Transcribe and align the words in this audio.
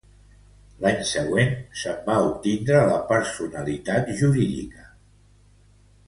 L'any 0.83 1.03
següent, 1.09 1.51
se'n 1.81 1.99
va 2.07 2.15
obtindre 2.29 2.79
la 2.91 2.97
personalitat 3.11 4.09
jurídica. 4.23 4.87